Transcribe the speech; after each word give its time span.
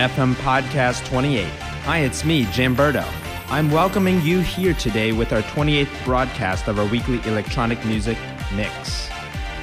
Anchor.fm 0.00 0.34
Podcast 0.36 1.04
28. 1.08 1.44
Hi, 1.84 1.98
it's 1.98 2.24
me, 2.24 2.46
Jim 2.52 2.74
Jamberto. 2.74 3.06
I'm 3.50 3.70
welcoming 3.70 4.22
you 4.22 4.40
here 4.40 4.72
today 4.72 5.12
with 5.12 5.30
our 5.30 5.42
28th 5.42 6.04
broadcast 6.06 6.68
of 6.68 6.78
our 6.78 6.86
weekly 6.86 7.20
electronic 7.26 7.84
music 7.84 8.16
mix. 8.54 9.10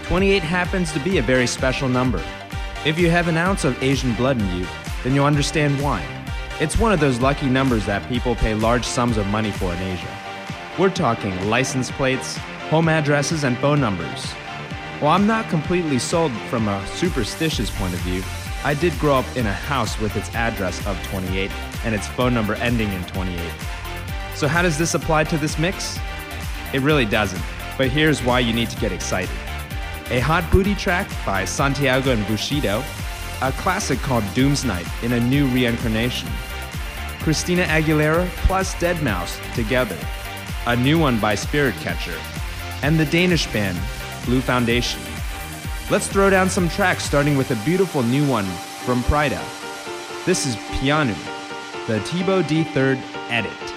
28 0.03 0.43
happens 0.43 0.91
to 0.91 0.99
be 0.99 1.17
a 1.17 1.23
very 1.23 1.47
special 1.47 1.89
number. 1.89 2.23
If 2.85 2.99
you 2.99 3.09
have 3.09 3.27
an 3.27 3.35
ounce 3.35 3.63
of 3.63 3.81
Asian 3.81 4.13
blood 4.13 4.39
in 4.39 4.59
you, 4.59 4.67
then 5.03 5.15
you'll 5.15 5.25
understand 5.25 5.81
why. 5.81 6.05
It's 6.59 6.77
one 6.77 6.93
of 6.93 6.99
those 6.99 7.19
lucky 7.19 7.47
numbers 7.47 7.87
that 7.87 8.07
people 8.07 8.35
pay 8.35 8.53
large 8.53 8.85
sums 8.85 9.17
of 9.17 9.25
money 9.27 9.49
for 9.49 9.73
in 9.73 9.81
Asia. 9.81 10.17
We're 10.77 10.91
talking 10.91 11.49
license 11.49 11.89
plates, 11.89 12.37
home 12.69 12.89
addresses, 12.89 13.43
and 13.43 13.57
phone 13.57 13.81
numbers. 13.81 14.25
While 14.99 15.15
I'm 15.15 15.25
not 15.25 15.49
completely 15.49 15.97
sold 15.97 16.31
from 16.51 16.67
a 16.67 16.85
superstitious 16.89 17.71
point 17.71 17.95
of 17.95 17.99
view, 18.01 18.21
I 18.67 18.73
did 18.73 18.99
grow 18.99 19.15
up 19.15 19.37
in 19.37 19.45
a 19.45 19.53
house 19.53 19.97
with 19.97 20.13
its 20.17 20.27
address 20.35 20.85
of 20.85 21.01
28 21.07 21.49
and 21.85 21.95
its 21.95 22.05
phone 22.05 22.33
number 22.33 22.53
ending 22.55 22.91
in 22.91 23.01
28. 23.05 23.39
So, 24.35 24.45
how 24.45 24.61
does 24.61 24.77
this 24.77 24.93
apply 24.93 25.23
to 25.23 25.37
this 25.37 25.57
mix? 25.57 25.97
It 26.73 26.81
really 26.81 27.05
doesn't, 27.05 27.41
but 27.77 27.87
here's 27.87 28.21
why 28.21 28.39
you 28.39 28.51
need 28.51 28.69
to 28.71 28.77
get 28.77 28.91
excited. 28.91 29.33
A 30.09 30.19
hot 30.19 30.43
booty 30.51 30.75
track 30.75 31.09
by 31.25 31.45
Santiago 31.45 32.11
and 32.11 32.27
Bushido, 32.27 32.83
a 33.41 33.53
classic 33.53 33.99
called 33.99 34.25
Doom's 34.33 34.65
Night 34.65 34.85
in 35.01 35.13
a 35.13 35.19
new 35.21 35.47
reincarnation, 35.47 36.27
Christina 37.21 37.63
Aguilera 37.63 38.27
plus 38.47 38.75
Deadmau5 38.75 39.53
together, 39.55 39.97
a 40.65 40.75
new 40.75 40.99
one 40.99 41.21
by 41.21 41.35
Spirit 41.35 41.75
Catcher, 41.75 42.19
and 42.83 42.99
the 42.99 43.05
Danish 43.05 43.47
band 43.53 43.79
Blue 44.25 44.41
Foundation. 44.41 44.99
Let's 45.89 46.07
throw 46.09 46.29
down 46.29 46.49
some 46.49 46.67
tracks 46.67 47.05
starting 47.05 47.37
with 47.37 47.51
a 47.51 47.55
beautiful 47.63 48.03
new 48.03 48.27
one 48.27 48.43
from 48.83 49.03
Prida. 49.03 49.41
This 50.25 50.45
is 50.45 50.57
Pjanoo, 50.57 51.15
the 51.87 52.01
Thibaut 52.01 52.43
D3rd 52.43 53.01
edit. 53.29 53.76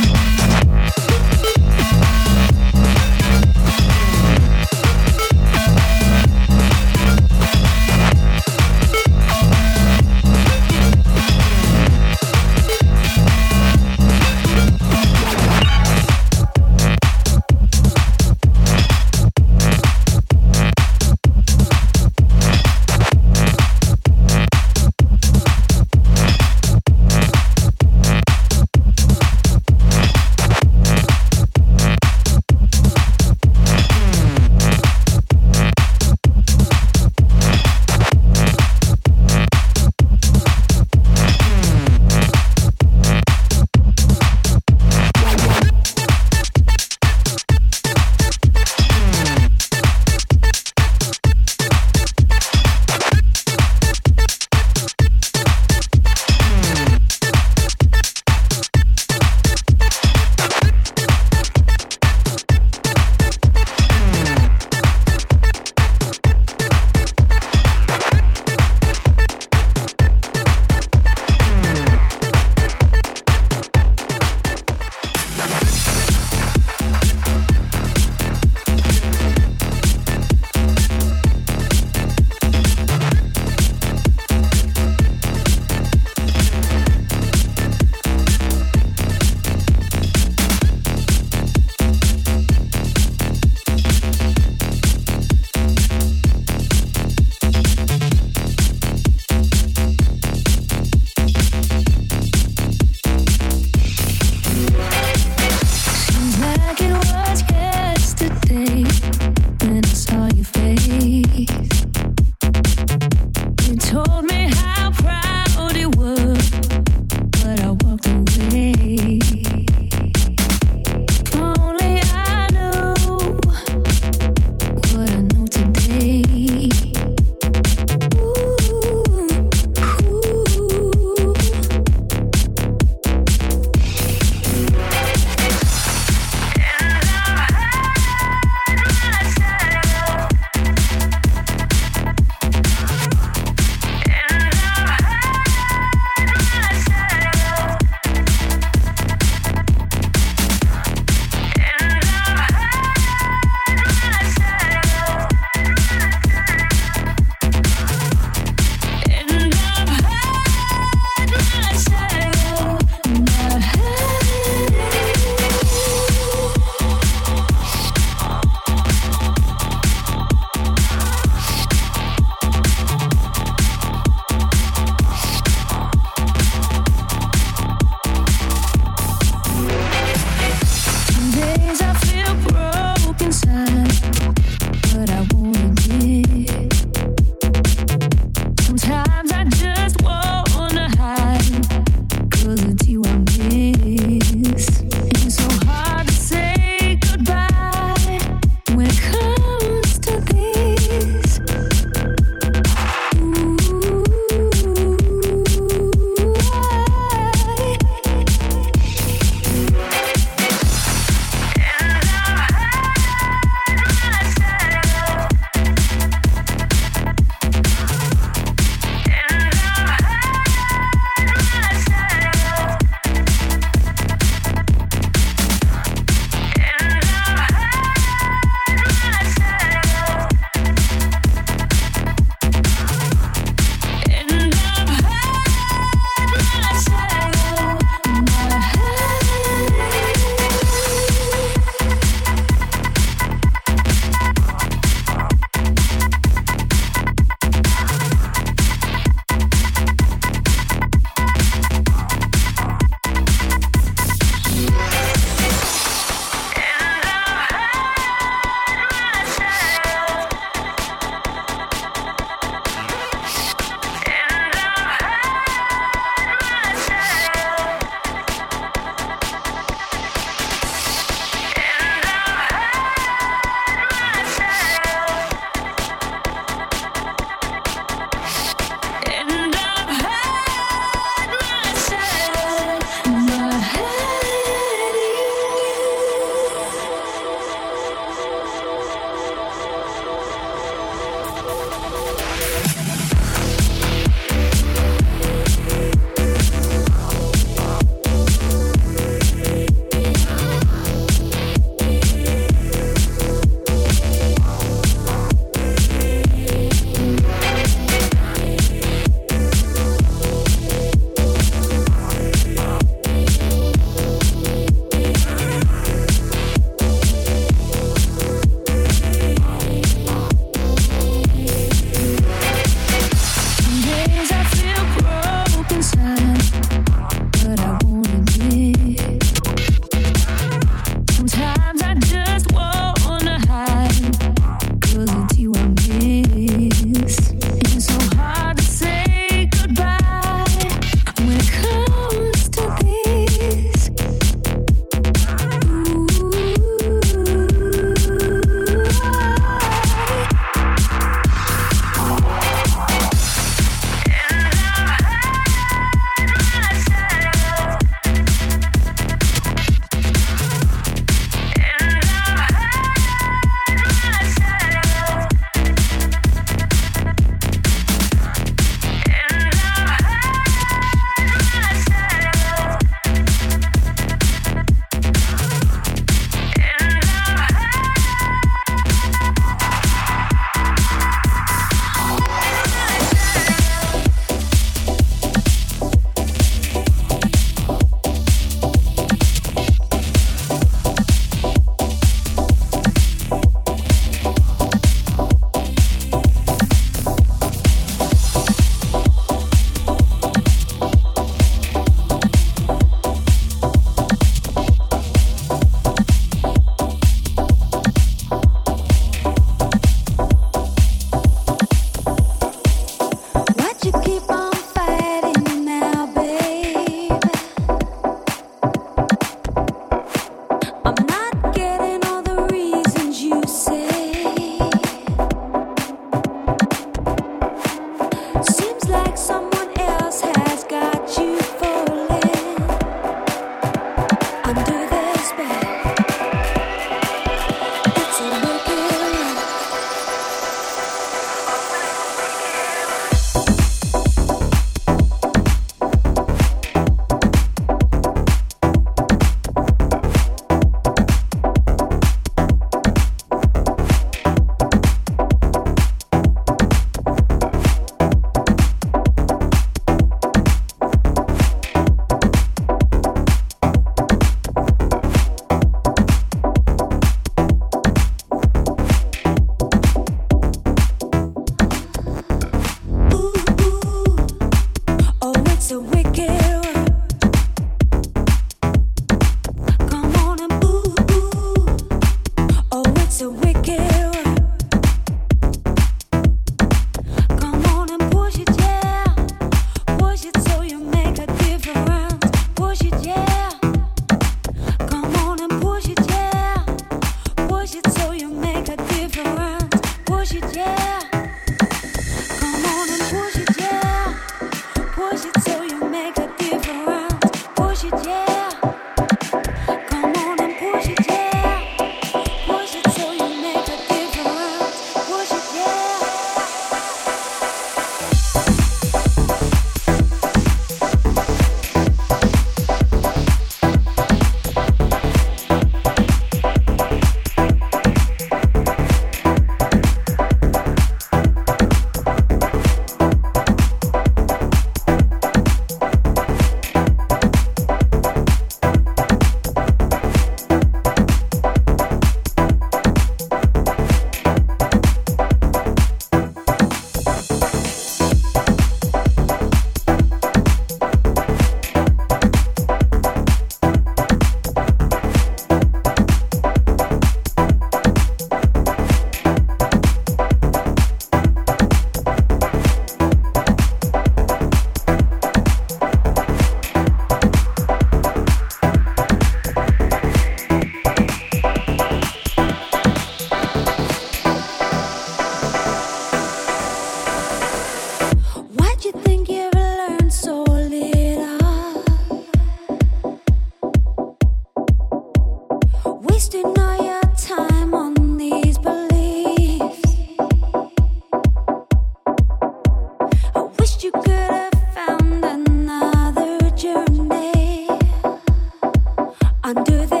under 599.53 599.85
the 599.85 600.00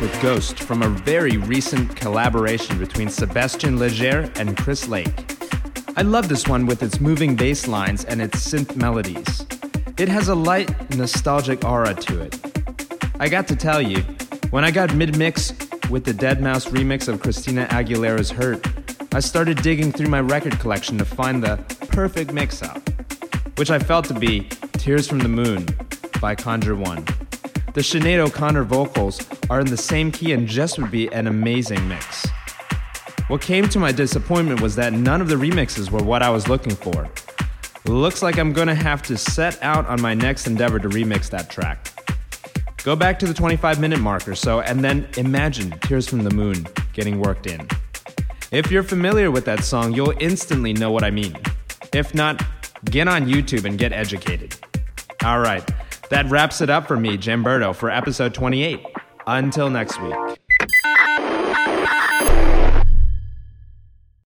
with 0.00 0.20
Ghost 0.20 0.58
from 0.58 0.82
a 0.82 0.88
very 0.88 1.36
recent 1.36 1.94
collaboration 1.96 2.78
between 2.78 3.08
Sébastien 3.08 3.78
Léger 3.78 4.34
and 4.38 4.56
Chris 4.56 4.88
Lake. 4.88 5.36
I 5.96 6.02
love 6.02 6.28
this 6.28 6.46
one 6.46 6.66
with 6.66 6.82
its 6.82 7.00
moving 7.00 7.36
bass 7.36 7.66
lines 7.66 8.04
and 8.04 8.20
its 8.20 8.52
synth 8.52 8.76
melodies. 8.76 9.46
It 9.98 10.08
has 10.08 10.28
a 10.28 10.34
light, 10.34 10.94
nostalgic 10.96 11.64
aura 11.64 11.94
to 11.94 12.20
it. 12.20 12.38
I 13.20 13.28
got 13.28 13.48
to 13.48 13.56
tell 13.56 13.80
you, 13.80 14.02
when 14.50 14.64
I 14.64 14.70
got 14.70 14.94
mid 14.94 15.16
mix 15.16 15.52
with 15.88 16.04
the 16.04 16.12
Deadmau5 16.12 16.70
remix 16.72 17.08
of 17.08 17.20
Christina 17.20 17.66
Aguilera's 17.70 18.30
Hurt, 18.30 18.66
I 19.14 19.20
started 19.20 19.62
digging 19.62 19.92
through 19.92 20.08
my 20.08 20.20
record 20.20 20.58
collection 20.58 20.98
to 20.98 21.04
find 21.04 21.42
the 21.42 21.56
perfect 21.88 22.32
mix 22.32 22.62
up, 22.62 22.82
which 23.56 23.70
I 23.70 23.78
felt 23.78 24.04
to 24.06 24.14
be 24.14 24.48
Tears 24.72 25.06
from 25.06 25.20
the 25.20 25.28
Moon 25.28 25.66
by 26.20 26.34
Conjure 26.34 26.76
One. 26.76 27.04
The 27.72 27.82
Sinead 27.82 28.18
O'Connor 28.18 28.64
vocals 28.64 29.20
are 29.50 29.60
in 29.60 29.66
the 29.66 29.76
same 29.76 30.10
key 30.10 30.32
and 30.32 30.46
just 30.46 30.78
would 30.78 30.90
be 30.90 31.12
an 31.12 31.26
amazing 31.26 31.86
mix. 31.88 32.26
What 33.28 33.40
came 33.40 33.68
to 33.68 33.78
my 33.78 33.92
disappointment 33.92 34.60
was 34.60 34.76
that 34.76 34.92
none 34.92 35.20
of 35.20 35.28
the 35.28 35.34
remixes 35.34 35.90
were 35.90 36.02
what 36.02 36.22
I 36.22 36.30
was 36.30 36.48
looking 36.48 36.74
for. 36.74 37.08
Looks 37.86 38.22
like 38.22 38.38
I'm 38.38 38.52
gonna 38.52 38.74
have 38.74 39.02
to 39.02 39.16
set 39.16 39.62
out 39.62 39.86
on 39.86 40.00
my 40.00 40.14
next 40.14 40.46
endeavor 40.46 40.78
to 40.78 40.88
remix 40.88 41.30
that 41.30 41.50
track. 41.50 41.88
Go 42.82 42.94
back 42.94 43.18
to 43.20 43.26
the 43.26 43.34
25 43.34 43.80
minute 43.80 44.00
mark 44.00 44.28
or 44.28 44.34
so 44.34 44.60
and 44.60 44.82
then 44.82 45.08
imagine 45.16 45.70
Tears 45.80 46.08
from 46.08 46.22
the 46.22 46.30
Moon 46.30 46.66
getting 46.92 47.20
worked 47.20 47.46
in. 47.46 47.66
If 48.52 48.70
you're 48.70 48.84
familiar 48.84 49.30
with 49.30 49.44
that 49.46 49.64
song, 49.64 49.92
you'll 49.92 50.14
instantly 50.20 50.72
know 50.72 50.92
what 50.92 51.02
I 51.02 51.10
mean. 51.10 51.36
If 51.92 52.14
not, 52.14 52.44
get 52.84 53.08
on 53.08 53.26
YouTube 53.26 53.64
and 53.64 53.76
get 53.76 53.92
educated. 53.92 54.56
All 55.24 55.40
right, 55.40 55.68
that 56.10 56.30
wraps 56.30 56.60
it 56.60 56.70
up 56.70 56.86
for 56.86 56.96
me, 56.96 57.16
Jamberto, 57.16 57.74
for 57.74 57.90
episode 57.90 58.34
28. 58.34 58.95
Until 59.26 59.70
next 59.70 60.00
week. 60.00 60.35